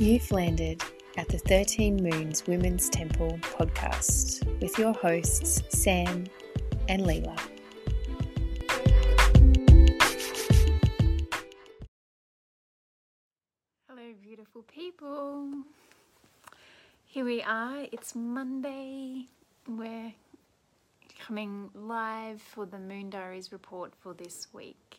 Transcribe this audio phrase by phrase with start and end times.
[0.00, 0.80] You've landed
[1.16, 6.24] at the 13 Moons Women's Temple podcast with your hosts, Sam
[6.88, 7.36] and Leela.
[13.88, 15.64] Hello, beautiful people.
[17.04, 17.84] Here we are.
[17.90, 19.26] It's Monday.
[19.66, 20.12] We're
[21.18, 24.98] coming live for the Moon Diaries report for this week.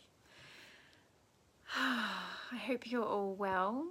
[1.78, 3.86] I hope you're all well.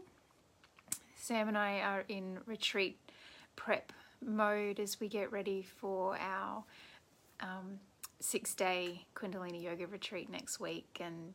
[1.29, 2.99] Sam and I are in retreat
[3.55, 3.93] prep
[4.25, 6.65] mode as we get ready for our
[7.41, 7.81] um,
[8.19, 11.03] six day Kundalini Yoga retreat next week.
[11.05, 11.35] And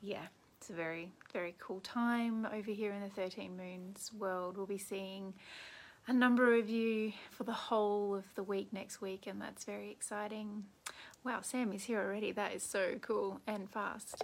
[0.00, 0.26] yeah,
[0.56, 4.56] it's a very, very cool time over here in the 13 Moons world.
[4.56, 5.34] We'll be seeing
[6.06, 9.90] a number of you for the whole of the week next week, and that's very
[9.90, 10.66] exciting.
[11.24, 12.30] Wow, Sam is here already.
[12.30, 14.22] That is so cool and fast.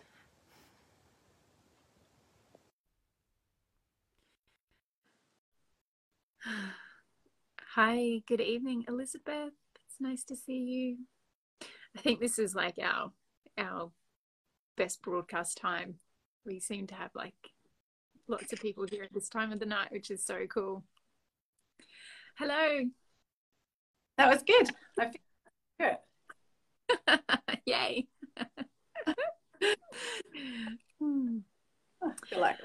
[7.80, 9.52] Hi, good evening, Elizabeth.
[9.86, 10.96] It's nice to see you.
[11.96, 13.12] I think this is like our
[13.56, 13.92] our
[14.76, 15.94] best broadcast time.
[16.44, 17.36] We seem to have like
[18.26, 20.82] lots of people here at this time of the night, which is so cool.
[22.36, 22.80] Hello.
[24.16, 24.70] That was good.
[24.98, 25.12] I
[25.78, 25.98] feel
[27.06, 27.28] good.
[27.64, 28.08] Yay.
[30.98, 31.38] hmm.
[32.02, 32.56] I feel like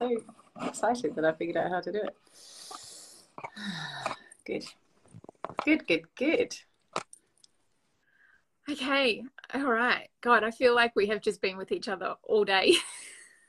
[0.00, 0.16] oh,
[0.58, 2.16] so excited that I figured out how to do it.
[4.46, 4.64] Good.
[5.64, 6.56] Good, good, good.
[8.70, 9.24] Okay.
[9.54, 10.08] All right.
[10.20, 12.74] God, I feel like we have just been with each other all day.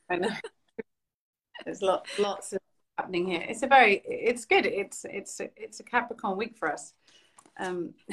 [0.10, 0.30] I know.
[1.66, 2.60] There's lots, lots of
[2.98, 3.44] happening here.
[3.48, 4.66] It's a very, it's good.
[4.66, 6.94] It's, it's, it's a Capricorn week for us.
[7.58, 7.94] Um,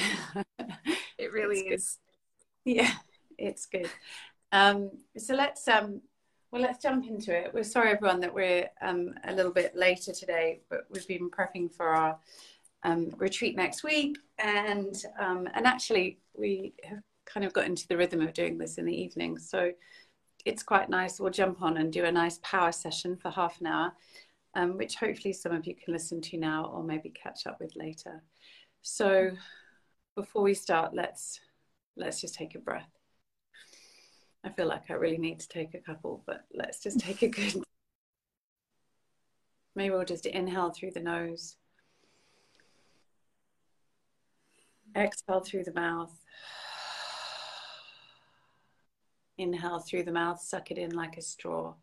[1.18, 1.98] it really is.
[2.64, 2.92] Yeah,
[3.38, 3.90] it's good.
[4.52, 6.02] Um, so let's, um,
[6.52, 7.50] well, let's jump into it.
[7.54, 11.72] We're sorry, everyone, that we're um, a little bit later today, but we've been prepping
[11.72, 12.18] for our
[12.82, 17.96] um, retreat next week, and um, and actually we have kind of got into the
[17.96, 19.72] rhythm of doing this in the evening, so
[20.44, 21.18] it's quite nice.
[21.18, 23.92] We'll jump on and do a nice power session for half an hour,
[24.54, 27.74] um, which hopefully some of you can listen to now or maybe catch up with
[27.76, 28.22] later.
[28.82, 29.30] So
[30.16, 31.40] before we start, let's
[31.96, 32.90] let's just take a breath.
[34.44, 37.28] I feel like I really need to take a couple, but let's just take a
[37.28, 37.54] good.
[39.74, 41.56] Maybe we'll just inhale through the nose,
[44.96, 46.12] exhale through the mouth,
[49.38, 51.74] inhale through the mouth, suck it in like a straw.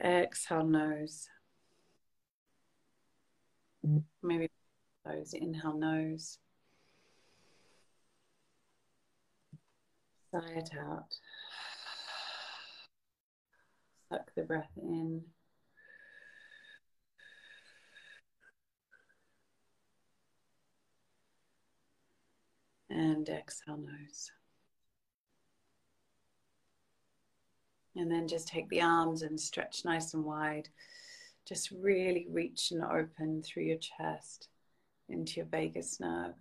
[0.00, 1.28] Exhale, nose.
[4.22, 4.50] Maybe
[5.06, 6.38] nose, inhale, nose.
[10.36, 11.14] Sigh it out.
[14.10, 15.22] Suck the breath in.
[22.90, 24.30] And exhale, nose.
[27.94, 30.68] And then just take the arms and stretch nice and wide.
[31.46, 34.48] Just really reach and open through your chest
[35.08, 36.34] into your vagus nerve.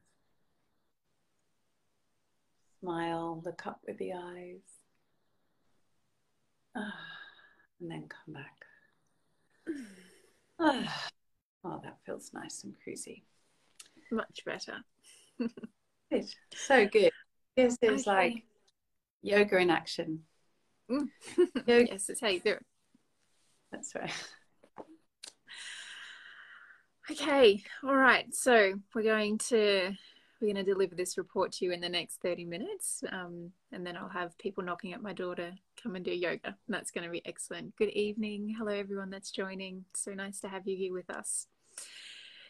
[2.79, 4.61] Smile, look up with the eyes.
[6.75, 6.93] Ah,
[7.79, 8.65] and then come back.
[10.59, 11.07] Ah,
[11.63, 13.23] oh, that feels nice and cruisy.
[14.11, 14.77] Much better.
[16.09, 16.25] good.
[16.55, 17.11] So good.
[17.55, 18.11] This is okay.
[18.11, 18.43] like
[19.21, 20.21] yoga in action.
[20.89, 21.07] Mm.
[21.67, 21.87] yoga.
[21.91, 22.65] yes, it's how you do it.
[23.71, 24.11] That's right.
[27.11, 28.33] Okay, all right.
[28.33, 29.91] So we're going to
[30.45, 33.03] we're going to deliver this report to you in the next 30 minutes.
[33.11, 36.39] Um, and then I'll have people knocking at my door to come and do yoga.
[36.45, 37.75] And that's going to be excellent.
[37.77, 38.53] Good evening.
[38.57, 39.85] Hello, everyone that's joining.
[39.95, 41.47] So nice to have you here with us.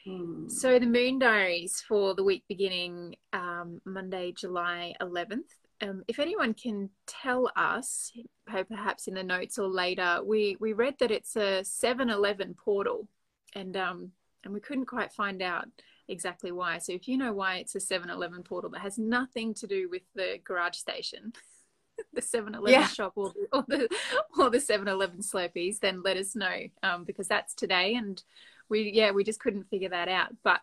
[0.06, 0.52] Mm.
[0.52, 5.50] So, the Moon Diaries for the week beginning um, Monday, July 11th.
[5.82, 8.12] Um, if anyone can tell us,
[8.46, 13.08] perhaps in the notes or later, we, we read that it's a 7 Eleven portal
[13.56, 14.12] and, um,
[14.44, 15.68] and we couldn't quite find out
[16.08, 16.78] exactly why.
[16.78, 20.04] So if you know why it's a 7-Eleven portal that has nothing to do with
[20.16, 21.34] the garage station,
[22.14, 22.88] the 7-Eleven yeah.
[22.88, 23.90] shop or the, or the
[24.38, 28.22] or the 7-Eleven Slurpees, then let us know um, because that's today and
[28.70, 30.30] we yeah we just couldn't figure that out.
[30.44, 30.62] But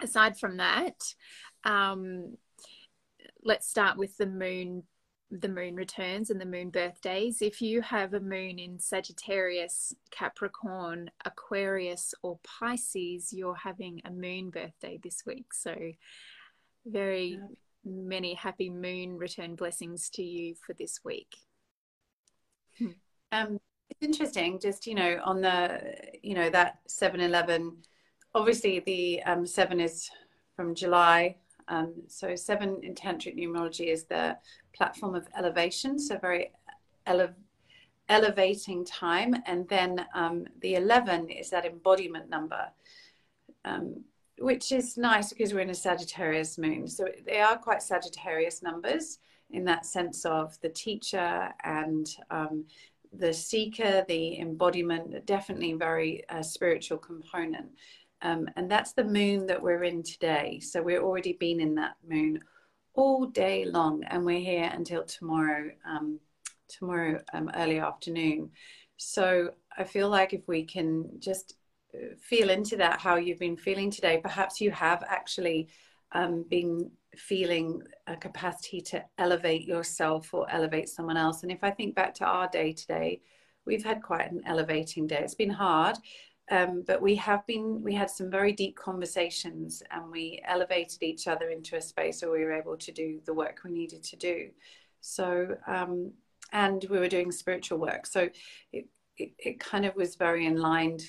[0.00, 0.96] aside from that,
[1.64, 2.36] um,
[3.42, 4.84] let's start with the moon
[5.30, 7.40] the moon returns and the moon birthdays.
[7.40, 14.50] If you have a moon in Sagittarius, Capricorn, Aquarius, or Pisces, you're having a moon
[14.50, 15.54] birthday this week.
[15.54, 15.76] So,
[16.84, 17.46] very yeah.
[17.84, 21.36] many happy moon return blessings to you for this week.
[22.78, 22.88] hmm.
[23.30, 23.60] um,
[23.90, 27.76] it's interesting, just you know, on the you know that seven eleven.
[28.34, 30.08] Obviously, the um, seven is
[30.56, 31.36] from July.
[31.70, 34.36] Um, so seven in tantric numerology is the
[34.76, 35.98] platform of elevation.
[35.98, 36.52] So very
[37.06, 37.36] ele-
[38.08, 42.64] elevating time, and then um, the eleven is that embodiment number.
[43.64, 44.04] Um,
[44.40, 46.88] which is nice because we're in a Sagittarius moon.
[46.88, 49.18] So they are quite Sagittarius numbers
[49.50, 52.64] in that sense of the teacher and um,
[53.12, 57.68] the seeker, the embodiment, definitely very uh, spiritual component.
[58.22, 60.60] Um, and that's the moon that we're in today.
[60.60, 62.40] So we're already been in that moon
[62.94, 66.18] all day long, and we're here until tomorrow, um,
[66.68, 68.50] tomorrow um, early afternoon.
[68.96, 71.54] So I feel like if we can just
[71.94, 75.68] uh, feel into that, how you've been feeling today, perhaps you have actually
[76.12, 81.42] um, been feeling a capacity to elevate yourself or elevate someone else.
[81.42, 83.22] And if I think back to our day today,
[83.64, 85.20] we've had quite an elevating day.
[85.20, 85.96] It's been hard,
[86.50, 91.28] um, but we have been, we had some very deep conversations and we elevated each
[91.28, 94.16] other into a space where we were able to do the work we needed to
[94.16, 94.50] do.
[95.00, 96.12] So, um,
[96.52, 98.04] and we were doing spiritual work.
[98.06, 98.28] So
[98.72, 98.86] it,
[99.16, 101.04] it, it kind of was very aligned,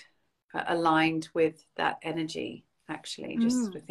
[0.54, 3.74] uh, aligned with that energy, actually, just mm.
[3.74, 3.84] with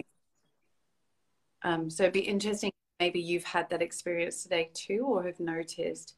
[1.62, 2.73] um, so it'd be interesting.
[3.00, 6.14] Maybe you've had that experience today too, or have noticed.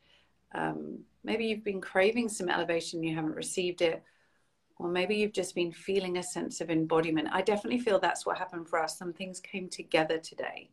[0.54, 4.02] Um, maybe you've been craving some elevation, you haven't received it,
[4.82, 7.28] or maybe you've just been feeling a sense of embodiment.
[7.30, 8.98] I definitely feel that's what happened for us.
[8.98, 10.70] Some things came together today,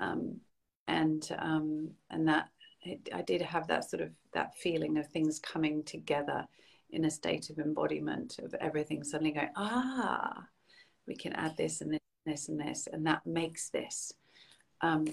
[0.00, 0.40] um,
[0.88, 2.48] and um, and that
[2.82, 6.46] it, I did have that sort of that feeling of things coming together
[6.90, 10.44] in a state of embodiment of everything suddenly going ah
[11.06, 14.12] we can add this and this this and this and that makes this
[14.80, 15.04] um,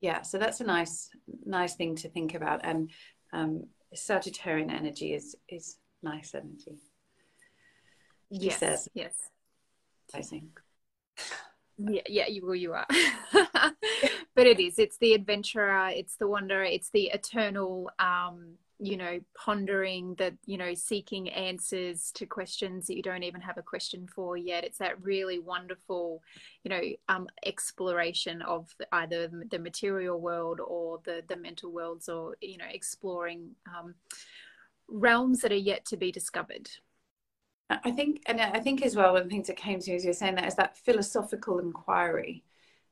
[0.00, 1.10] yeah so that's a nice
[1.44, 2.90] nice thing to think about and
[3.32, 3.64] um,
[3.94, 6.78] sagittarian energy is is nice energy
[8.30, 9.14] yes yes.
[10.14, 10.60] I think.
[11.76, 12.86] Yeah yeah you well you are.
[14.34, 19.18] But it is it's the adventurer it's the wanderer it's the eternal um you know
[19.36, 24.06] pondering that you know seeking answers to questions that you don't even have a question
[24.06, 24.64] for yet.
[24.64, 26.22] It's that really wonderful
[26.62, 32.36] you know um, exploration of either the material world or the the mental worlds or
[32.40, 33.94] you know exploring um,
[34.86, 36.70] realms that are yet to be discovered
[37.70, 39.96] i think and i think as well one of the things that came to me
[39.96, 42.42] as you were saying that is that philosophical inquiry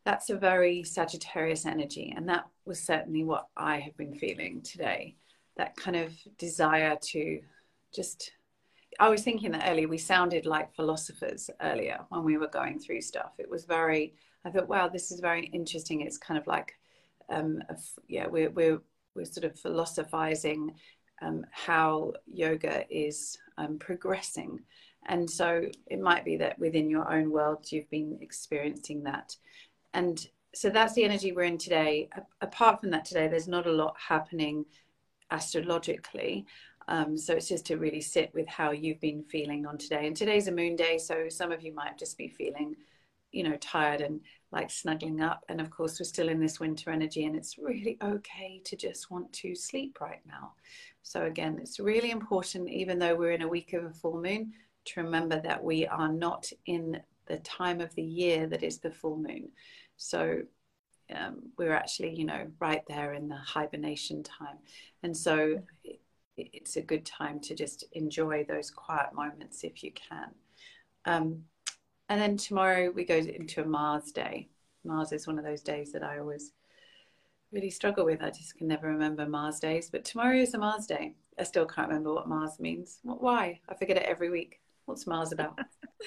[0.05, 5.17] that's a very sagittarius energy and that was certainly what i have been feeling today
[5.56, 7.40] that kind of desire to
[7.94, 8.32] just
[8.99, 13.02] I was thinking that earlier we sounded like philosophers earlier when we were going through
[13.02, 13.32] stuff.
[13.38, 14.14] It was very
[14.44, 16.02] I thought, wow, this is very interesting.
[16.02, 16.75] It's kind of like
[17.28, 17.62] um,
[18.08, 18.81] yeah, we're we're
[19.14, 20.75] we're sort of philosophizing
[21.20, 24.61] um, how yoga is um, progressing.
[25.08, 29.37] And so it might be that within your own world you've been experiencing that.
[29.94, 32.08] And so that's the energy we're in today.
[32.17, 34.64] A- apart from that, today, there's not a lot happening
[35.31, 36.47] astrologically.
[36.88, 40.06] Um, so it's just to really sit with how you've been feeling on today.
[40.06, 42.76] And today's a moon day, so some of you might just be feeling,
[43.32, 44.20] you know, tired and
[44.52, 45.45] like snuggling up.
[45.49, 49.11] And of course, we're still in this winter energy, and it's really okay to just
[49.11, 50.52] want to sleep right now.
[51.02, 54.52] So again, it's really important, even though we're in a week of a full moon,
[54.87, 58.90] to remember that we are not in the time of the year that is the
[58.90, 59.49] full moon.
[59.97, 60.42] So
[61.14, 64.59] um, we're actually, you know, right there in the hibernation time.
[65.02, 66.00] And so it,
[66.37, 70.30] it's a good time to just enjoy those quiet moments if you can.
[71.04, 71.45] Um,
[72.09, 74.49] and then tomorrow we go into a Mars day.
[74.85, 76.53] Mars is one of those days that I always
[77.53, 78.23] really struggle with.
[78.23, 79.91] I just can never remember Mars days.
[79.91, 81.15] But tomorrow is a Mars day.
[81.39, 83.01] I still can't remember what Mars means.
[83.03, 83.61] What, why?
[83.69, 84.61] I forget it every week.
[84.85, 85.59] What's Mars about?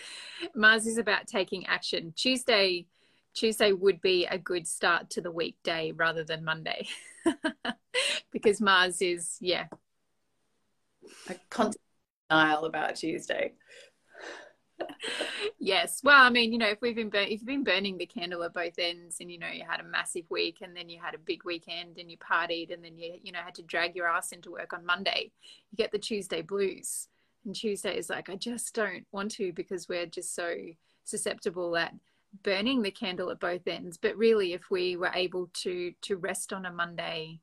[0.55, 2.13] Mars is about taking action.
[2.15, 2.85] Tuesday
[3.33, 6.87] Tuesday would be a good start to the weekday rather than Monday
[8.31, 9.65] because Mars is, yeah.
[11.29, 11.81] A constant
[12.29, 13.53] denial about Tuesday.
[15.59, 16.01] Yes.
[16.03, 18.53] Well, I mean, you know, if we've been, if you've been burning the candle at
[18.53, 21.19] both ends and, you know, you had a massive week and then you had a
[21.19, 24.31] big weekend and you partied and then you, you know, had to drag your ass
[24.31, 25.31] into work on Monday,
[25.71, 27.07] you get the Tuesday blues.
[27.45, 30.53] And Tuesday is like, I just don't want to because we're just so
[31.03, 31.93] susceptible at
[32.43, 36.53] burning the candle at both ends but really if we were able to to rest
[36.53, 37.39] on a monday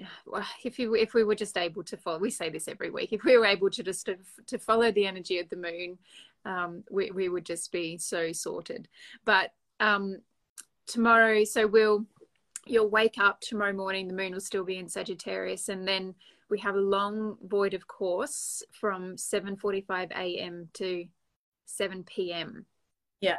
[0.64, 3.24] if you if we were just able to follow we say this every week if
[3.24, 4.16] we were able to just to,
[4.46, 5.98] to follow the energy of the moon
[6.44, 8.88] um, we, we would just be so sorted
[9.24, 10.18] but um,
[10.86, 12.06] tomorrow so we'll
[12.66, 16.14] you'll wake up tomorrow morning the moon will still be in sagittarius and then
[16.50, 20.68] we have a long void of course from 7:45 a.m.
[20.74, 21.06] to
[21.66, 22.66] 7 p.m.
[23.20, 23.38] Yeah.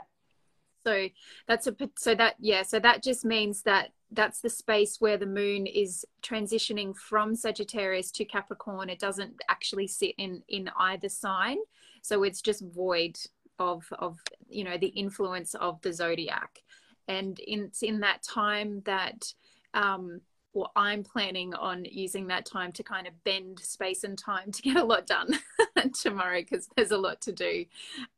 [0.85, 1.09] So
[1.47, 5.25] that's a so that yeah so that just means that that's the space where the
[5.25, 8.89] moon is transitioning from Sagittarius to Capricorn.
[8.89, 11.57] It doesn't actually sit in in either sign,
[12.01, 13.17] so it's just void
[13.59, 16.61] of of you know the influence of the zodiac,
[17.07, 19.33] and in, it's in that time that
[19.73, 20.21] um,
[20.53, 24.61] well, I'm planning on using that time to kind of bend space and time to
[24.61, 25.39] get a lot done
[26.01, 27.65] tomorrow because there's a lot to do.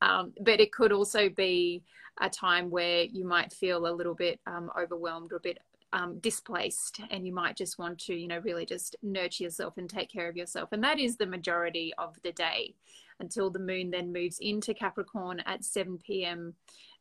[0.01, 1.83] Um, but it could also be
[2.21, 5.59] a time where you might feel a little bit um, overwhelmed or a bit
[5.93, 9.89] um, displaced and you might just want to you know really just nurture yourself and
[9.89, 12.73] take care of yourself and that is the majority of the day
[13.19, 16.55] until the moon then moves into capricorn at 7 p.m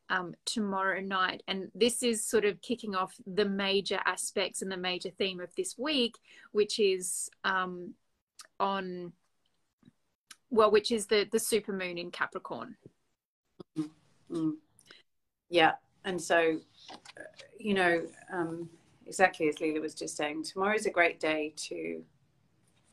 [0.09, 1.43] um, tomorrow night.
[1.47, 5.49] And this is sort of kicking off the major aspects and the major theme of
[5.55, 6.15] this week,
[6.51, 7.93] which is um,
[8.59, 9.13] on,
[10.49, 12.75] well, which is the the super moon in Capricorn.
[13.77, 14.51] Mm-hmm.
[15.49, 15.73] Yeah,
[16.05, 16.59] and so,
[17.59, 18.69] you know, um,
[19.13, 22.01] exactly as Leela was just saying, tomorrow is a great day to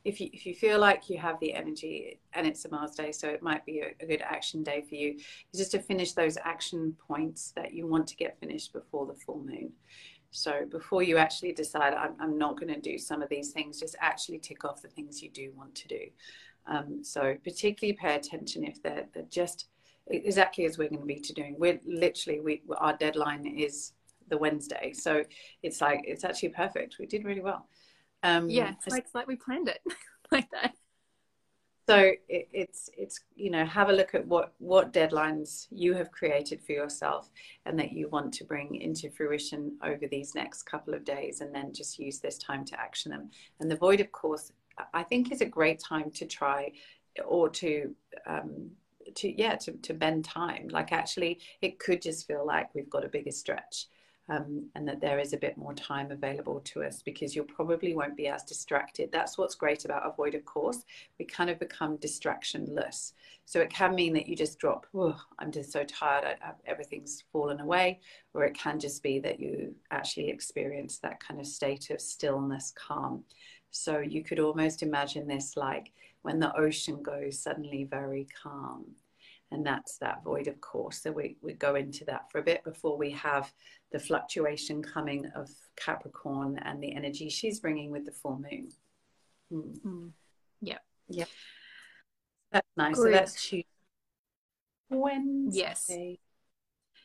[0.04, 3.10] if you if you feel like you have the energy and it's a Mars day,
[3.10, 5.18] so it might be a, a, good action day for you,
[5.54, 9.42] just to finish those action points that you want to get finished before the full
[9.42, 9.72] moon.
[10.30, 13.80] So before you actually decide, I'm, I'm not going to do some of these things,
[13.80, 16.04] just actually tick off the things you do want to do.
[16.66, 19.68] Um, so particularly pay attention if they're, they're just
[20.06, 21.56] exactly as we're going to be to doing.
[21.58, 23.92] We're literally we our deadline is
[24.30, 25.22] the Wednesday, so
[25.62, 26.96] it's like it's actually perfect.
[26.98, 27.66] We did really well.
[28.22, 29.80] Um, yeah, it's like, it's like we planned it
[30.32, 30.74] like that.
[31.88, 36.12] So it, it's it's you know have a look at what what deadlines you have
[36.12, 37.30] created for yourself
[37.66, 41.54] and that you want to bring into fruition over these next couple of days, and
[41.54, 43.30] then just use this time to action them.
[43.58, 44.52] And the void, of course,
[44.94, 46.72] I think is a great time to try
[47.24, 47.94] or to
[48.26, 48.70] um,
[49.16, 50.68] to yeah to, to bend time.
[50.68, 53.86] Like actually, it could just feel like we've got a bigger stretch
[54.30, 57.94] um, and that there is a bit more time available to us because you probably
[57.94, 59.10] won't be as distracted.
[59.12, 60.84] That's what's great about a void of course.
[61.18, 63.12] We kind of become distractionless.
[63.44, 64.86] So it can mean that you just drop,
[65.40, 67.98] I'm just so tired, I, I, everything's fallen away.
[68.32, 72.72] Or it can just be that you actually experience that kind of state of stillness,
[72.76, 73.24] calm.
[73.72, 78.84] So you could almost imagine this like when the ocean goes suddenly very calm
[79.50, 82.62] and that's that void of course so we, we go into that for a bit
[82.64, 83.52] before we have
[83.92, 88.68] the fluctuation coming of capricorn and the energy she's bringing with the full moon
[89.52, 89.80] mm.
[89.84, 90.10] Mm.
[90.60, 90.78] yeah
[91.08, 91.24] yeah
[92.52, 93.04] that's nice Good.
[93.04, 93.66] so that's Tuesday.
[94.90, 95.60] Wednesday.
[95.60, 95.90] yes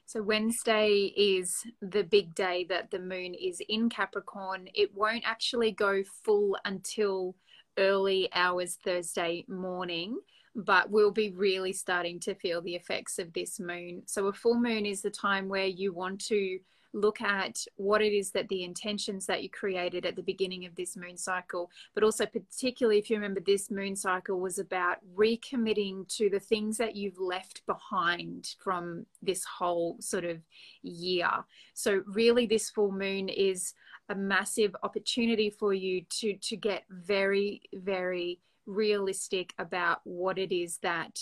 [0.07, 4.69] so Wednesday is the big day that the moon is in Capricorn.
[4.75, 7.35] It won't actually go full until
[7.79, 10.19] early hours Thursday morning
[10.55, 14.03] but we'll be really starting to feel the effects of this moon.
[14.05, 16.59] So, a full moon is the time where you want to
[16.93, 20.73] look at what it is that the intentions that you created at the beginning of
[20.75, 26.07] this moon cycle, but also, particularly if you remember, this moon cycle was about recommitting
[26.15, 30.39] to the things that you've left behind from this whole sort of
[30.81, 31.29] year.
[31.73, 33.73] So, really, this full moon is
[34.07, 40.77] a massive opportunity for you to to get very very realistic about what it is
[40.79, 41.19] that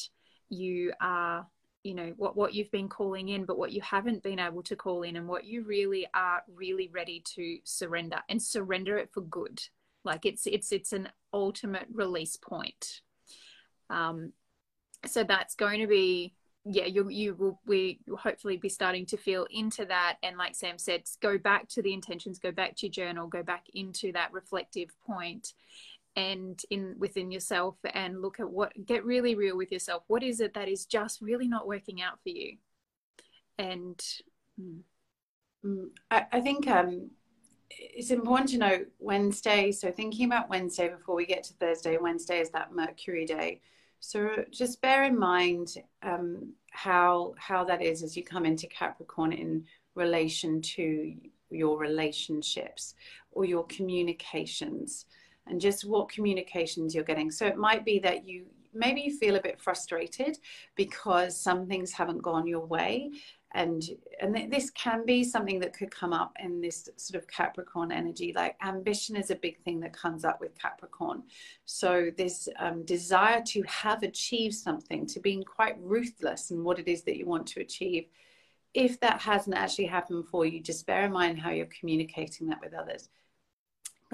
[0.49, 1.45] you are
[1.83, 4.75] you know what what you've been calling in but what you haven't been able to
[4.75, 9.21] call in and what you really are really ready to surrender and surrender it for
[9.21, 9.61] good.
[10.05, 13.01] Like it's it's it's an ultimate release point.
[13.89, 14.31] Um
[15.05, 16.33] so that's going to be
[16.63, 20.17] yeah you you will we will hopefully be starting to feel into that.
[20.23, 23.43] And like sam said go back to the intentions go back to your journal go
[23.43, 25.53] back into that reflective point
[26.15, 30.03] and in within yourself and look at what get really real with yourself.
[30.07, 32.57] What is it that is just really not working out for you?
[33.57, 33.97] And
[34.59, 34.79] mm.
[35.65, 37.09] mm I, I, think um,
[37.69, 42.39] it's important to note wednesday so thinking about wednesday before we get to thursday wednesday
[42.39, 43.61] is that mercury day.
[44.05, 49.31] So just bear in mind um, how how that is as you come into capricorn
[49.31, 49.63] in
[49.95, 51.15] relation to
[51.49, 52.95] your relationships
[53.31, 55.05] or your communications
[55.47, 57.31] and just what communications you're getting.
[57.31, 60.37] So it might be that you maybe you feel a bit frustrated
[60.75, 63.11] because some things haven't gone your way.
[63.55, 63.83] And
[64.19, 68.33] and this can be something that could come up in this sort of capricorn energy.
[68.35, 71.21] Like ambition is a big thing that comes up with capricorn.
[71.65, 76.87] So this um, desire to have achieved something to being quite ruthless in what it
[76.87, 78.07] is that you want to achieve
[78.73, 82.59] if that hasn't actually happened for you just bear in mind how you're communicating that
[82.61, 83.09] with others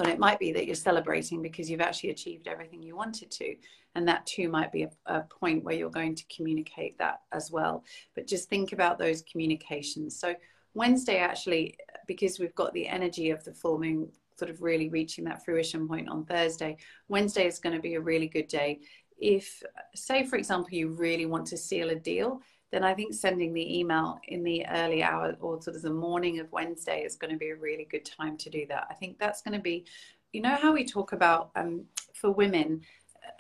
[0.08, 3.56] It might be that you're celebrating because you've actually achieved everything you wanted to.
[3.96, 7.52] And that too might be a, a, point where you're going to communicate that as
[7.52, 7.84] well.
[8.16, 10.20] But just think about those communications.
[10.20, 10.36] So,
[10.76, 15.26] Wednesday, actually, because we've got the energy of the full moon sort of really reaching
[15.26, 16.78] that fruition point on Thursday,
[17.08, 18.80] Wednesday is going to be a really good day.
[19.18, 19.62] If,
[19.96, 23.80] say, for example, you really want to seal a deal, then I think sending the
[23.80, 27.38] email in the early hour or sort of the morning of Wednesday is going to
[27.38, 28.88] be a really good time to do that.
[28.90, 29.86] I think that's going to be,
[30.34, 32.82] you know, how we talk about um, for women,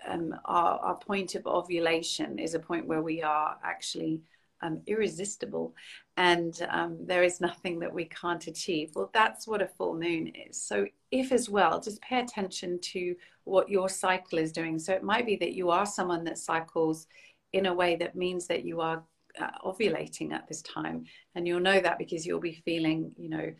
[0.07, 4.21] um, our, our point of ovulation is a point where we are actually
[4.61, 5.73] um, irresistible
[6.17, 8.91] and um, there is nothing that we can't achieve.
[8.93, 10.61] Well, that's what a full moon is.
[10.61, 14.77] So, if as well, just pay attention to what your cycle is doing.
[14.79, 17.07] So, it might be that you are someone that cycles
[17.53, 19.01] in a way that means that you are
[19.39, 21.05] uh, ovulating at this time.
[21.35, 23.53] And you'll know that because you'll be feeling, you know,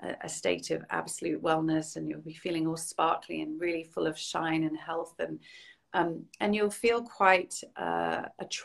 [0.00, 4.06] a, a, state of absolute wellness and you'll be feeling all sparkly and really full
[4.06, 5.14] of shine and health.
[5.18, 5.40] And,
[5.94, 8.22] um, and you'll feel quite, uh,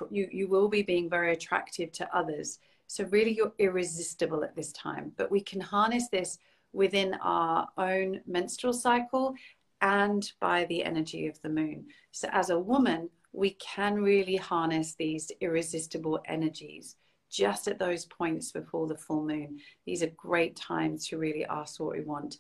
[0.10, 2.60] you, you will be being very attractive to others.
[2.88, 5.14] So, really, you're irresistible at this time.
[5.16, 6.38] But we can harness this
[6.74, 9.34] within our own menstrual cycle
[9.82, 11.86] and by the energy of the moon.
[12.12, 16.96] So, as a woman, we can really harness these irresistible energies
[17.30, 19.60] just at those points before the full moon.
[19.86, 22.38] These are great times to really ask what we want.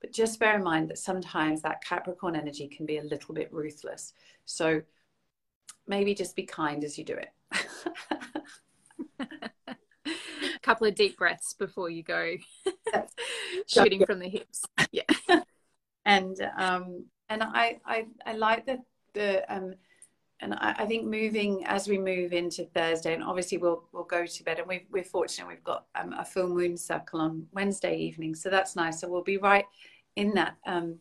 [0.00, 3.52] But just bear in mind that sometimes that Capricorn energy can be a little bit
[3.52, 4.12] ruthless.
[4.44, 4.82] So
[5.86, 7.30] maybe just be kind as you do it.
[9.20, 12.34] a couple of deep breaths before you go
[13.68, 14.64] shooting from the hips.
[14.90, 15.04] Yeah.
[16.04, 18.78] and um and I I, I like the
[19.14, 19.74] the um
[20.42, 24.26] and I, I, think moving as we move into Thursday, and obviously we'll we'll go
[24.26, 27.96] to bed, and we are fortunate we've got um, a full moon circle on Wednesday
[27.96, 29.00] evening, so that's nice.
[29.00, 29.64] So we'll be right
[30.16, 30.96] in that um,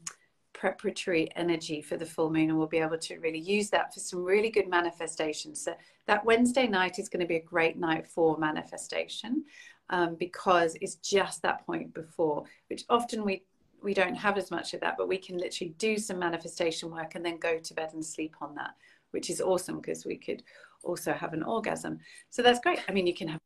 [0.54, 4.00] preparatory energy for the full moon, and we'll be able to really use that for
[4.00, 5.64] some really good manifestations.
[5.64, 5.74] So
[6.06, 9.44] that Wednesday night is going to be a great night for manifestation
[9.90, 13.44] um, because it's just that point before, which often we
[13.82, 17.16] we don't have as much of that, but we can literally do some manifestation work
[17.16, 18.76] and then go to bed and sleep on that
[19.12, 20.44] which is awesome because we could
[20.84, 22.00] also have an orgasm.
[22.30, 22.80] So that's great.
[22.88, 23.40] I mean, you can have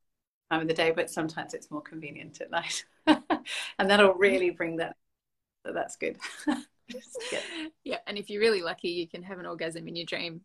[0.51, 2.85] time of the day, but sometimes it's more convenient at night.
[3.07, 4.95] and that'll really bring that.
[5.65, 6.17] So that's good.
[7.83, 7.97] yeah.
[8.07, 10.41] And if you're really lucky, you can have an orgasm in your dream.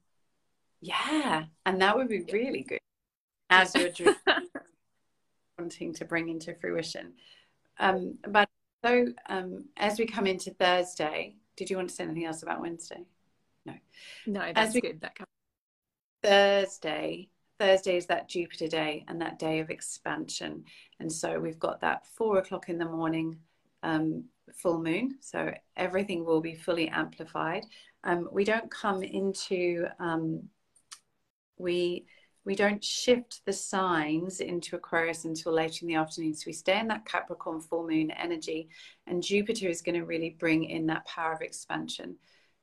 [0.80, 1.44] Yeah.
[1.66, 2.80] And that would be really good
[3.50, 4.14] as your dream
[5.58, 7.12] wanting to bring into fruition.
[7.78, 8.48] Um, but
[8.82, 12.62] so um, as we come into Thursday, did you want to say anything else about
[12.62, 13.04] Wednesday?
[13.66, 13.74] No.
[14.26, 15.00] No, that's we, good.
[15.00, 15.28] That comes.
[16.22, 17.28] Thursday.
[17.58, 20.64] Thursday is that Jupiter day and that day of expansion.
[20.98, 23.38] And so we've got that four o'clock in the morning
[23.82, 25.16] um, full moon.
[25.20, 27.66] So everything will be fully amplified.
[28.02, 30.48] Um, we don't come into, um,
[31.58, 32.06] we,
[32.46, 36.34] we don't shift the signs into Aquarius until later in the afternoon.
[36.34, 38.70] So we stay in that Capricorn full moon energy,
[39.06, 42.16] and Jupiter is going to really bring in that power of expansion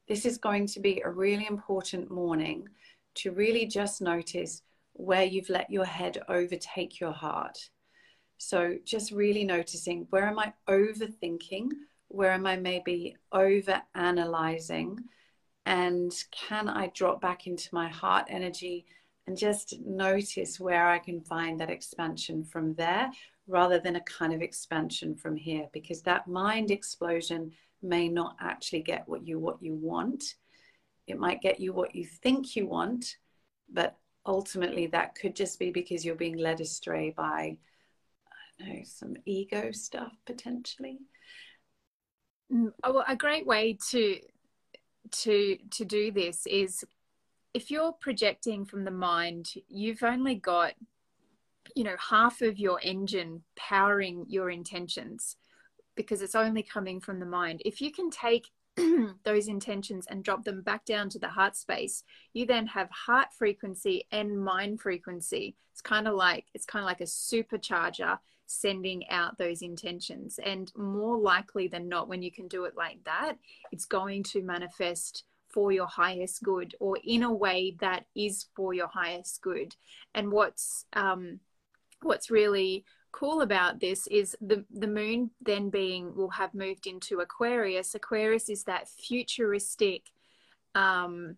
[0.08, 2.70] this is going to be a really important morning
[3.16, 4.62] to really just notice
[4.94, 7.58] where you've let your head overtake your heart.
[8.38, 11.70] So, just really noticing where am I overthinking?
[12.08, 15.00] Where am I maybe over analyzing?
[15.66, 18.86] And can I drop back into my heart energy
[19.26, 23.12] and just notice where I can find that expansion from there
[23.48, 25.68] rather than a kind of expansion from here?
[25.74, 30.36] Because that mind explosion may not actually get what you what you want.
[31.08, 33.18] It might get you what you think you want
[33.72, 37.58] but ultimately that could just be because you're being led astray by
[38.60, 41.00] I don't know some ego stuff potentially.
[42.52, 44.20] Mm, oh, well, a great way to
[45.10, 46.84] to to do this is
[47.54, 50.74] if you're projecting from the mind you've only got
[51.76, 55.38] you know half of your engine powering your intentions
[55.98, 57.62] because it's only coming from the mind.
[57.66, 58.48] If you can take
[59.24, 63.28] those intentions and drop them back down to the heart space, you then have heart
[63.38, 65.56] frequency and mind frequency.
[65.74, 70.40] It's kind of like it's kind of like a supercharger sending out those intentions.
[70.44, 73.34] And more likely than not, when you can do it like that,
[73.72, 78.74] it's going to manifest for your highest good or in a way that is for
[78.74, 79.76] your highest good.
[80.14, 81.40] And what's um,
[82.02, 87.20] what's really cool about this is the the moon then being will have moved into
[87.20, 87.96] Aquarius.
[87.96, 90.12] Aquarius is that futuristic,
[90.76, 91.38] um,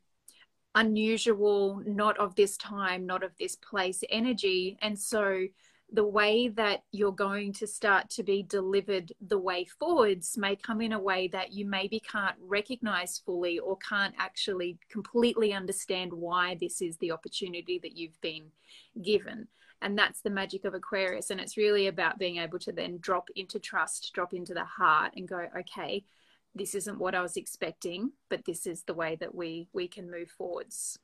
[0.75, 5.47] unusual, not of this time, not of this place energy, and so
[5.91, 10.81] the way that you're going to start to be delivered the way forwards may come
[10.81, 16.55] in a way that you maybe can't recognize fully or can't actually completely understand why
[16.59, 18.45] this is the opportunity that you've been
[19.01, 19.47] given.
[19.81, 21.29] And that's the magic of Aquarius.
[21.29, 25.13] And it's really about being able to then drop into trust, drop into the heart
[25.15, 26.03] and go, okay,
[26.55, 30.09] this isn't what I was expecting, but this is the way that we we can
[30.09, 30.97] move forwards.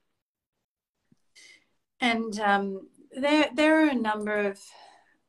[2.02, 4.60] And um, there, there are a number of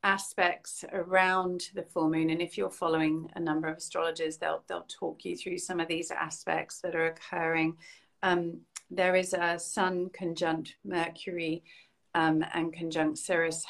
[0.02, 4.86] aspects around the full moon, and if you're following a number of astrologers, they'll they'll
[4.88, 7.76] talk you through some of these aspects that are occurring.
[8.22, 11.62] Um, there is a Sun conjunct Mercury
[12.16, 13.64] um, and conjunct Ceres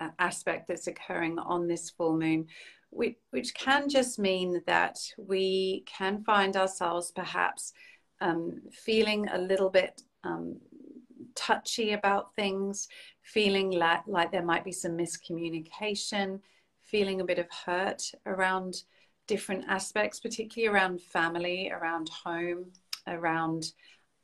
[0.00, 2.46] uh, aspect that's occurring on this full moon,
[2.88, 7.74] which, which can just mean that we can find ourselves perhaps
[8.22, 10.56] um, feeling a little bit um,
[11.34, 12.88] touchy about things,
[13.22, 16.40] feeling like, like there might be some miscommunication,
[16.80, 18.82] feeling a bit of hurt around
[19.26, 22.64] different aspects, particularly around family, around home,
[23.06, 23.72] around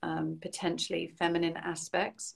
[0.02, 2.34] um, potentially feminine aspects.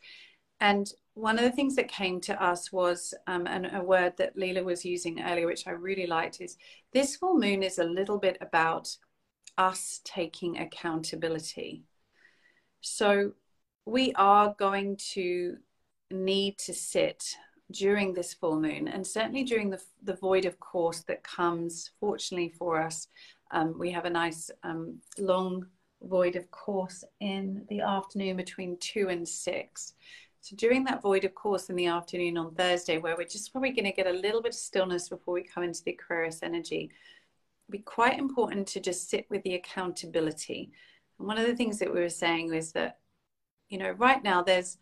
[0.60, 4.36] And one of the things that came to us was, um, and a word that
[4.36, 6.56] Leela was using earlier, which I really liked, is
[6.92, 8.96] this full moon is a little bit about
[9.58, 11.84] us taking accountability.
[12.80, 13.32] So
[13.84, 15.56] we are going to
[16.10, 17.36] need to sit
[17.70, 22.48] during this full moon and certainly during the, the void of course that comes fortunately
[22.48, 23.06] for us
[23.52, 25.64] um, we have a nice um, long
[26.02, 29.94] void of course in the afternoon between two and six
[30.40, 33.70] so during that void of course in the afternoon on thursday where we're just probably
[33.70, 36.90] going to get a little bit of stillness before we come into the aquarius energy
[37.70, 40.70] be quite important to just sit with the accountability
[41.18, 43.00] and one of the things that we were saying was that
[43.70, 44.76] you know, right now there's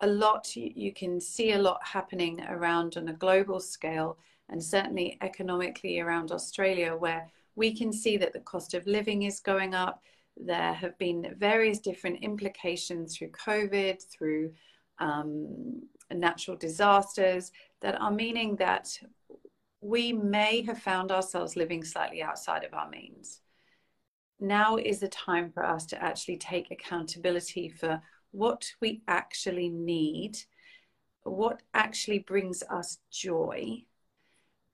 [0.00, 4.18] a lot, you, you can see a lot happening around on a global scale
[4.48, 9.38] and certainly economically around Australia, where we can see that the cost of living is
[9.38, 10.02] going up.
[10.36, 14.52] There have been various different implications through COVID, through
[15.00, 15.82] um,
[16.12, 18.88] natural disasters that are meaning that
[19.80, 23.40] we may have found ourselves living slightly outside of our means.
[24.38, 30.38] Now is the time for us to actually take accountability for what we actually need,
[31.22, 33.84] what actually brings us joy,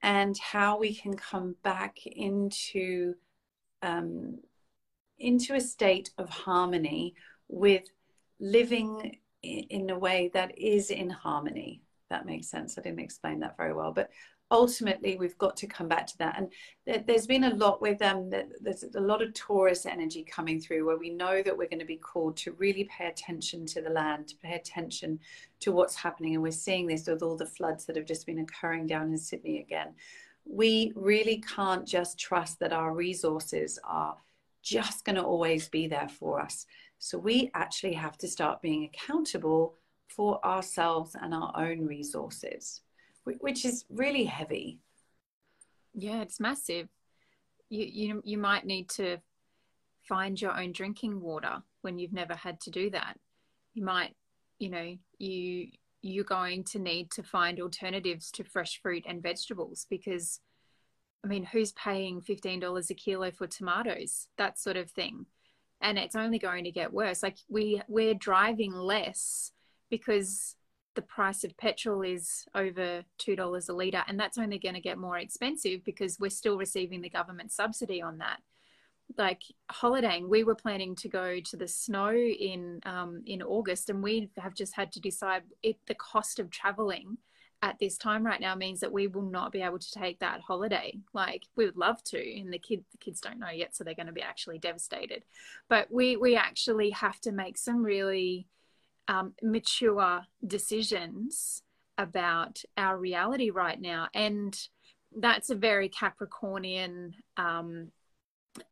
[0.03, 3.15] and how we can come back into
[3.83, 4.39] um,
[5.19, 7.15] into a state of harmony
[7.49, 7.85] with
[8.39, 9.19] living
[9.71, 11.83] in a way that is in harmony.
[12.11, 12.79] That makes sense.
[12.79, 14.11] I didn't explain that very well, but
[14.51, 18.17] ultimately we've got to come back to that and there's been a lot with them
[18.17, 18.31] um,
[18.61, 21.85] there's a lot of taurus energy coming through where we know that we're going to
[21.85, 25.19] be called to really pay attention to the land to pay attention
[25.59, 28.39] to what's happening and we're seeing this with all the floods that have just been
[28.39, 29.93] occurring down in sydney again
[30.45, 34.17] we really can't just trust that our resources are
[34.63, 36.67] just going to always be there for us
[36.99, 39.75] so we actually have to start being accountable
[40.09, 42.81] for ourselves and our own resources
[43.41, 44.79] which is really heavy.
[45.95, 46.89] Yeah, it's massive.
[47.69, 49.19] You you you might need to
[50.09, 53.19] find your own drinking water when you've never had to do that.
[53.75, 54.15] You might,
[54.59, 55.69] you know, you
[56.03, 60.41] you're going to need to find alternatives to fresh fruit and vegetables because
[61.25, 64.29] I mean, who's paying $15 a kilo for tomatoes?
[64.39, 65.27] That sort of thing.
[65.81, 67.23] And it's only going to get worse.
[67.23, 69.53] Like we we're driving less
[69.91, 70.57] because
[70.95, 74.99] the price of petrol is over $2 a litre, and that's only going to get
[74.99, 78.39] more expensive because we're still receiving the government subsidy on that.
[79.17, 84.03] Like holidaying, we were planning to go to the snow in um, in August, and
[84.03, 87.19] we have just had to decide it, the cost of traveling
[87.63, 90.41] at this time right now means that we will not be able to take that
[90.41, 90.99] holiday.
[91.13, 93.95] Like we would love to, and the kid the kids don't know yet, so they're
[93.95, 95.25] going to be actually devastated.
[95.69, 98.47] But we we actually have to make some really
[99.09, 101.63] um, mature decisions
[101.99, 104.09] about our reality right now.
[104.15, 104.57] And
[105.19, 107.91] that's a very Capricornian um,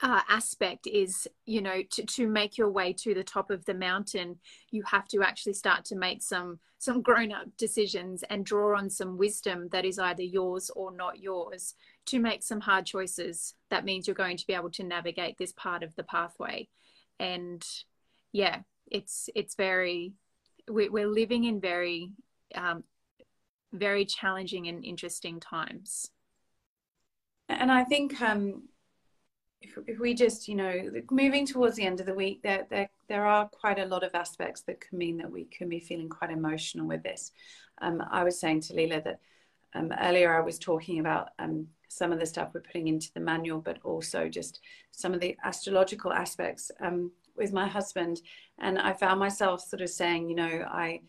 [0.03, 3.75] uh, aspect is, you know, to, to make your way to the top of the
[3.75, 4.39] mountain,
[4.71, 8.91] you have to actually start to make some some grown up decisions and draw on
[8.91, 13.55] some wisdom that is either yours or not yours to make some hard choices.
[13.71, 16.69] That means you're going to be able to navigate this part of the pathway.
[17.19, 17.65] And
[18.33, 20.13] yeah, it's it's very
[20.69, 22.11] we're living in very
[22.55, 22.85] um,
[23.73, 26.11] very challenging and interesting times
[27.49, 28.63] and i think um,
[29.65, 32.89] if, if we just you know moving towards the end of the week there, there
[33.09, 36.09] there are quite a lot of aspects that can mean that we can be feeling
[36.09, 37.33] quite emotional with this
[37.83, 39.21] um, i was saying to Leela that
[39.75, 43.21] um, earlier I was talking about um, some of the stuff we're putting into the
[43.21, 48.21] manual, but also just some of the astrological aspects um, with my husband.
[48.59, 51.01] And I found myself sort of saying, you know, I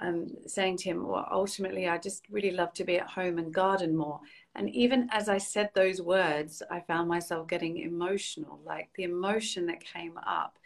[0.00, 3.54] um, saying to him, well, ultimately, I just really love to be at home and
[3.54, 4.20] garden more.
[4.54, 9.66] And even as I said those words, I found myself getting emotional, like the emotion
[9.66, 10.58] that came up.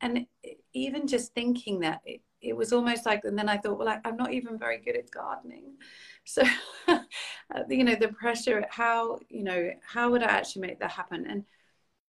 [0.00, 0.26] And
[0.74, 3.98] even just thinking that, it, it was almost like, and then I thought, well, I,
[4.04, 5.74] I'm not even very good at gardening.
[6.28, 6.42] So,
[7.68, 11.24] you know, the pressure, how, you know, how would I actually make that happen?
[11.24, 11.44] And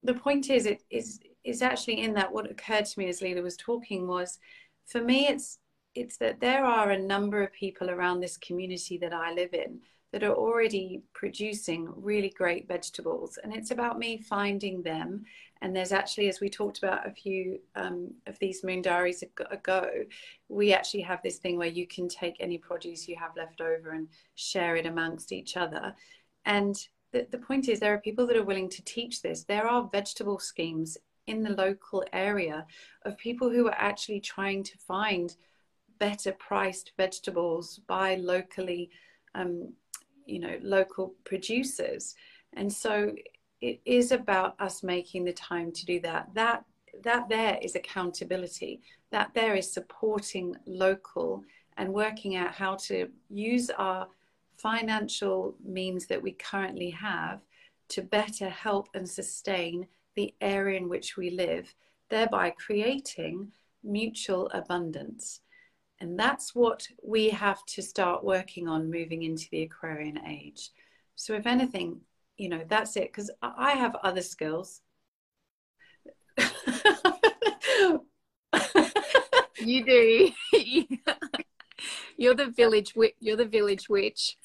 [0.03, 3.43] the point is, it is, is actually in that what occurred to me as Leela
[3.43, 4.39] was talking was,
[4.87, 5.59] for me, it's,
[5.97, 9.81] it's that there are a number of people around this community that I live in
[10.13, 13.39] that are already producing really great vegetables.
[13.43, 15.25] And it's about me finding them.
[15.61, 19.91] And there's actually, as we talked about a few um, of these moon diaries ago,
[20.49, 23.91] we actually have this thing where you can take any produce you have left over
[23.91, 25.95] and share it amongst each other.
[26.45, 26.77] And
[27.13, 29.45] the, the point is, there are people that are willing to teach this.
[29.45, 32.67] There are vegetable schemes in the local area
[33.03, 35.35] of people who are actually trying to find
[35.99, 38.91] better priced vegetables by locally,
[39.35, 39.73] um,
[40.27, 42.15] you know, local producers.
[42.55, 43.15] And so
[43.61, 46.29] it is about us making the time to do that.
[46.35, 46.65] That
[47.05, 48.81] that there is accountability.
[49.11, 51.45] That there is supporting local
[51.77, 54.09] and working out how to use our
[54.57, 57.41] financial means that we currently have
[57.89, 61.75] to better help and sustain the area in which we live,
[62.09, 63.53] thereby creating
[63.85, 65.41] mutual abundance.
[66.01, 70.71] And that's what we have to start working on moving into the Aquarian age.
[71.15, 72.01] So, if anything,
[72.37, 74.83] you know, that's it, because I have other skills.
[79.59, 80.31] you do.
[82.19, 83.15] you're the village witch.
[83.21, 84.37] You're the village witch.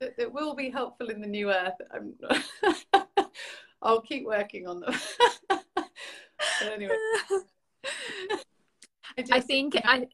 [0.00, 1.74] It will be helpful in the new earth.
[3.82, 4.94] I'll keep working on them.
[6.62, 6.96] anyway,
[9.16, 10.06] I, I think I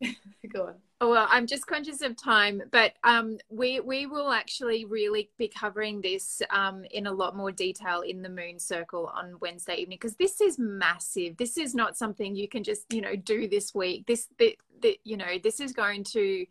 [0.52, 0.74] Go on.
[1.00, 5.48] Oh, well, I'm just conscious of time, but um, we we will actually really be
[5.48, 9.98] covering this um, in a lot more detail in the Moon Circle on Wednesday evening
[10.00, 11.36] because this is massive.
[11.36, 14.06] This is not something you can just you know do this week.
[14.06, 16.46] This the, the you know this is going to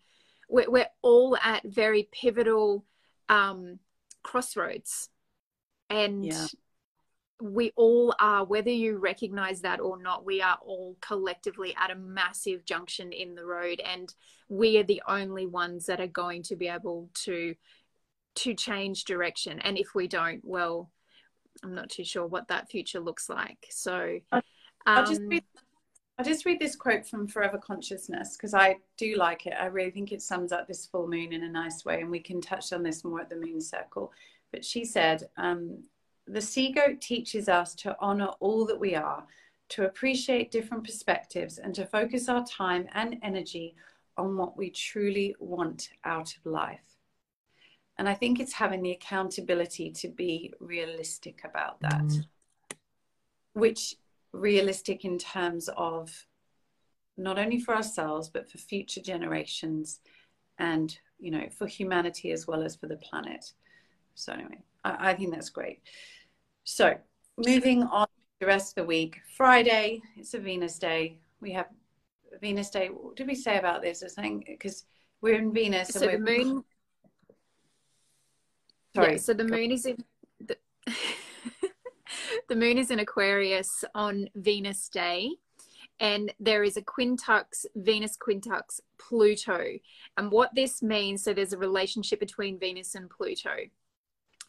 [0.49, 2.85] we're, we're all at very pivotal
[3.27, 3.79] um,
[4.23, 5.09] crossroads,
[5.89, 6.47] and yeah
[7.41, 11.95] we all are, whether you recognize that or not, we are all collectively at a
[11.95, 14.13] massive junction in the road, and
[14.49, 17.55] we are the only ones that are going to be able to
[18.35, 19.59] to change direction.
[19.59, 20.91] And if we don't, well,
[21.63, 23.65] I'm not too sure what that future looks like.
[23.71, 24.41] So, um,
[24.85, 25.43] I'll just read,
[26.17, 29.53] I'll just read this quote from Forever Consciousness because I do like it.
[29.59, 32.19] I really think it sums up this full moon in a nice way, and we
[32.19, 34.11] can touch on this more at the Moon Circle.
[34.51, 35.83] But she said, um,
[36.27, 39.25] the sea goat teaches us to honor all that we are,
[39.69, 43.75] to appreciate different perspectives, and to focus our time and energy
[44.17, 46.97] on what we truly want out of life.
[47.97, 52.25] And I think it's having the accountability to be realistic about that, mm.
[53.53, 53.95] which
[54.33, 56.27] realistic in terms of
[57.17, 59.99] not only for ourselves, but for future generations
[60.59, 63.53] and, you know, for humanity as well as for the planet.
[64.17, 65.81] So, anyway, I, I think that's great.
[66.63, 66.95] So,
[67.37, 69.21] moving on to the rest of the week.
[69.35, 71.19] Friday, it's a Venus day.
[71.39, 71.67] We have
[72.41, 72.87] Venus day.
[72.87, 74.03] What did we say about this?
[74.03, 74.85] I think because
[75.21, 75.89] we're in Venus.
[75.89, 76.63] So the moon.
[78.95, 79.13] Sorry.
[79.13, 79.97] Yeah, so the moon is in
[80.39, 80.57] the,
[82.49, 85.29] the moon is in Aquarius on Venus day,
[85.99, 89.63] and there is a quincunx Venus quincunx Pluto,
[90.17, 91.23] and what this means.
[91.23, 93.57] So there's a relationship between Venus and Pluto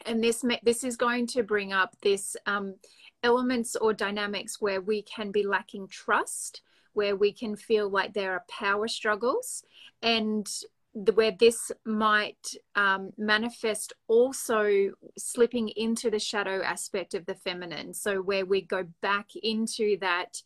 [0.07, 2.75] and this this is going to bring up this um,
[3.23, 6.63] elements or dynamics where we can be lacking trust
[6.99, 9.63] where we can feel like there are power struggles
[10.03, 10.49] and
[10.97, 17.95] the, where this might um, manifest also slipping into the shadow aspect of the feminine.
[17.95, 20.43] So where we go back into that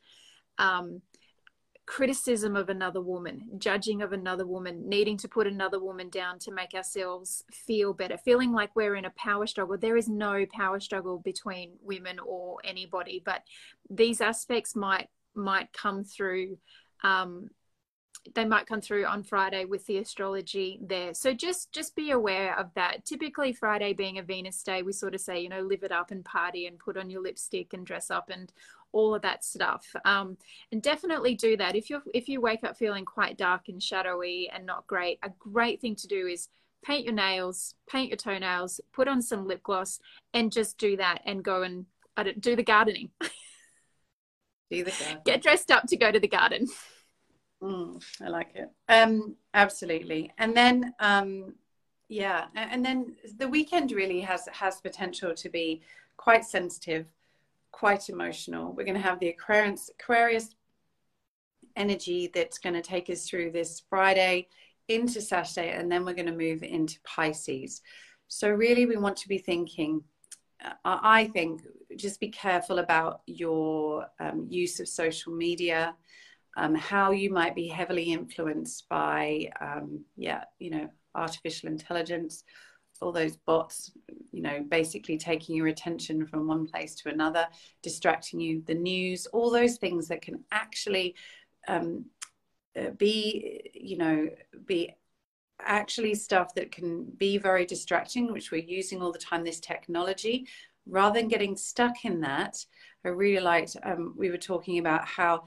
[0.58, 1.00] um,
[1.87, 6.53] criticism of another woman, judging of another woman, needing to put another woman down to
[6.53, 9.77] make ourselves feel better, feeling like we're in a power struggle.
[9.77, 13.42] There is no power struggle between women or anybody, but
[13.90, 16.59] these aspects might might come through
[17.03, 17.49] um,
[18.35, 21.14] they might come through on Friday with the astrology there.
[21.14, 23.04] So just just be aware of that.
[23.04, 26.11] Typically Friday being a Venus day, we sort of say, you know, live it up
[26.11, 28.52] and party and put on your lipstick and dress up and
[28.92, 29.87] all of that stuff.
[30.04, 30.37] Um,
[30.70, 31.74] and definitely do that.
[31.74, 35.30] If you if you wake up feeling quite dark and shadowy and not great, a
[35.38, 36.48] great thing to do is
[36.85, 40.00] paint your nails, paint your toenails, put on some lip gloss,
[40.35, 43.11] and just do that and go and I don't, do the gardening.
[44.70, 45.20] Do the garden.
[45.26, 46.66] Get dressed up to go to the garden.
[47.62, 48.68] Mm, I like it.
[48.88, 50.33] Um, absolutely.
[50.38, 51.55] And then, um,
[52.09, 55.81] yeah, and then the weekend really has has potential to be
[56.16, 57.07] quite sensitive,
[57.70, 58.72] quite emotional.
[58.72, 60.51] We're going to have the Aquarius Aquarius
[61.77, 64.48] energy that's going to take us through this Friday
[64.88, 67.81] into Saturday, and then we're going to move into Pisces.
[68.29, 70.03] So really, we want to be thinking.
[70.64, 71.62] Uh, I think
[71.96, 75.94] just be careful about your um, use of social media,
[76.56, 82.44] um, how you might be heavily influenced by, um, yeah, you know, artificial intelligence,
[83.00, 83.90] all those bots,
[84.30, 87.46] you know, basically taking your attention from one place to another,
[87.82, 91.14] distracting you, the news, all those things that can actually
[91.68, 92.04] um,
[92.78, 94.28] uh, be, you know,
[94.66, 94.94] be
[95.60, 100.46] actually stuff that can be very distracting, which we're using all the time, this technology,
[100.86, 102.64] rather than getting stuck in that.
[103.04, 105.44] I really liked, um, we were talking about how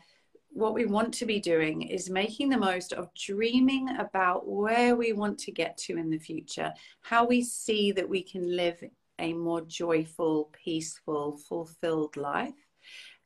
[0.56, 5.12] what we want to be doing is making the most of dreaming about where we
[5.12, 8.82] want to get to in the future, how we see that we can live
[9.20, 12.54] a more joyful, peaceful, fulfilled life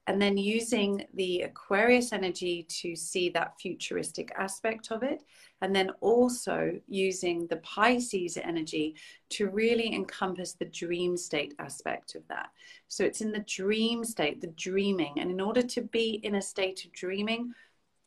[0.10, 5.22] and then using the Aquarius energy to see that futuristic aspect of it,
[5.62, 8.96] and then also using the Pisces energy
[9.30, 12.50] to really encompass the dream state aspect of that.
[12.88, 16.42] So it's in the dream state, the dreaming, and in order to be in a
[16.42, 17.54] state of dreaming,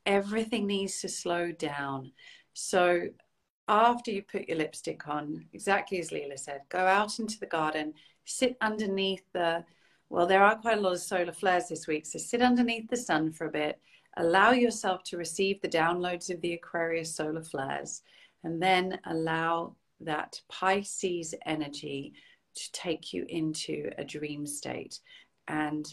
[0.04, 2.10] everything needs to slow down.
[2.52, 3.10] So
[3.68, 7.94] after you put your lipstick on, exactly as Leela said, go out into the garden,
[8.24, 9.64] sit underneath the
[10.12, 12.96] well, there are quite a lot of solar flares this week, so sit underneath the
[12.98, 13.80] sun for a bit.
[14.18, 18.02] Allow yourself to receive the downloads of the Aquarius solar flares,
[18.44, 22.12] and then allow that Pisces energy
[22.54, 25.00] to take you into a dream state.
[25.48, 25.86] And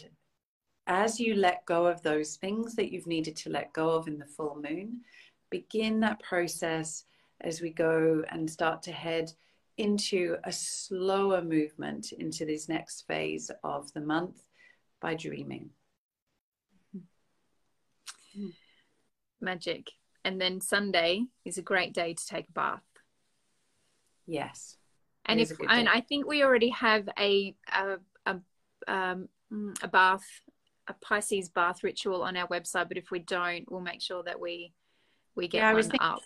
[0.86, 4.18] as you let go of those things that you've needed to let go of in
[4.18, 5.00] the full moon,
[5.48, 7.04] begin that process
[7.40, 9.32] as we go and start to head
[9.80, 14.42] into a slower movement into this next phase of the month
[15.00, 15.70] by dreaming.
[19.40, 19.90] Magic.
[20.24, 22.82] And then Sunday is a great day to take a bath.
[24.26, 24.76] Yes.
[25.24, 28.36] And if and I think we already have a a a,
[28.86, 29.28] um,
[29.82, 30.24] a bath
[30.88, 34.38] a Pisces bath ritual on our website, but if we don't, we'll make sure that
[34.38, 34.72] we
[35.34, 36.22] we get yeah, one thinking, up.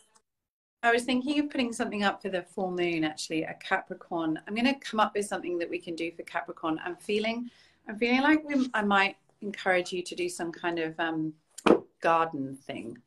[0.84, 4.38] I was thinking of putting something up for the full moon, actually, a Capricorn.
[4.46, 6.78] I'm going to come up with something that we can do for Capricorn.
[6.84, 7.50] I'm feeling,
[7.88, 11.32] I'm feeling like we, I might encourage you to do some kind of um,
[12.02, 12.98] garden thing.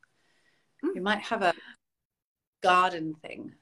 [0.84, 0.94] Mm.
[0.96, 1.54] We might have a
[2.64, 3.52] garden thing.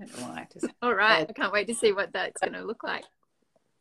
[0.00, 0.48] I don't know why.
[0.50, 1.26] Just All right.
[1.28, 3.04] I can't wait to see what that's going to look like.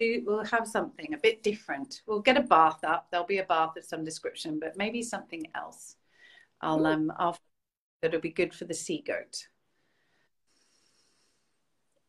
[0.02, 2.02] We'll have something a bit different.
[2.06, 3.08] We'll get a bath up.
[3.10, 5.96] There'll be a bath of some description, but maybe something else.
[6.60, 7.38] I'll um I'll
[8.02, 9.48] that'll be good for the sea goat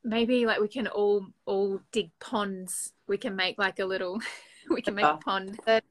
[0.05, 2.93] maybe like we can all all dig ponds.
[3.09, 4.21] We can make like a little
[4.71, 5.59] we can make a pond.
[5.67, 5.83] third,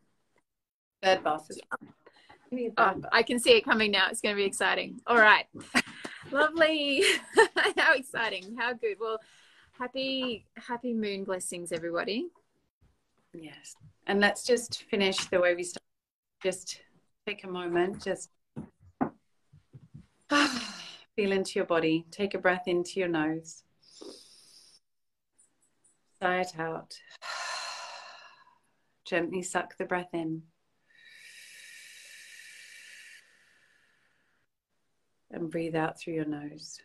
[1.01, 1.49] third bath
[2.77, 4.07] oh, i can see it coming now.
[4.09, 5.01] It's going to be exciting.
[5.07, 5.45] All right.
[6.31, 7.03] Lovely.
[7.77, 8.55] How exciting.
[8.57, 8.97] How good.
[8.99, 9.19] Well
[9.79, 12.27] happy happy moon blessings everybody.
[13.33, 13.75] Yes.
[14.05, 15.81] And let's just finish the way we started.
[16.43, 16.81] Just
[17.25, 18.03] take a moment.
[18.03, 18.29] Just
[21.15, 22.05] feel into your body.
[22.11, 23.63] Take a breath into your nose
[26.23, 26.97] Sigh it out.
[29.05, 30.43] Gently suck the breath in.
[35.31, 36.79] And breathe out through your nose.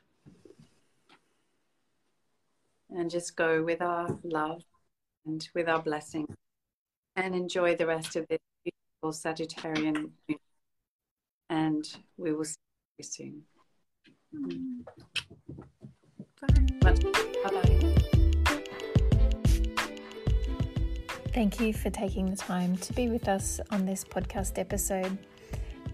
[2.91, 4.65] And just go with our love
[5.25, 6.27] and with our blessing.
[7.15, 10.11] And enjoy the rest of this beautiful Sagittarian.
[11.49, 11.85] And
[12.17, 12.57] we will see
[12.99, 13.43] you soon.
[14.35, 14.81] Mm.
[16.41, 16.93] Bye.
[17.45, 18.18] Bye bye.
[21.39, 25.17] Thank you for taking the time to be with us on this podcast episode.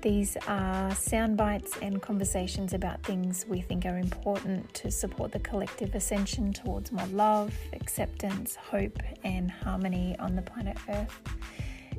[0.01, 5.41] These are sound bites and conversations about things we think are important to support the
[5.41, 11.21] collective ascension towards more love, acceptance, hope, and harmony on the planet Earth.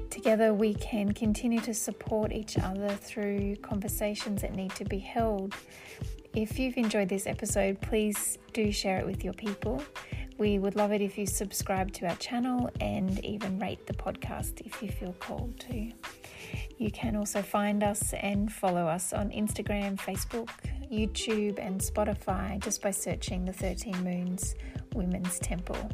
[0.09, 5.53] Together, we can continue to support each other through conversations that need to be held.
[6.33, 9.83] If you've enjoyed this episode, please do share it with your people.
[10.37, 14.61] We would love it if you subscribe to our channel and even rate the podcast
[14.65, 15.91] if you feel called to.
[16.77, 20.49] You can also find us and follow us on Instagram, Facebook,
[20.91, 24.55] YouTube, and Spotify just by searching the 13 Moons
[24.93, 25.89] Women's Temple.